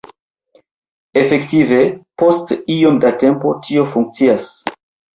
[1.23, 1.79] Efektive,
[2.23, 4.53] post iom da tempo, tio funkcias.